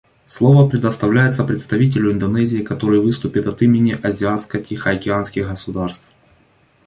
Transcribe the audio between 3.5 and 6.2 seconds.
имени азиатско-тихоокеанских государств.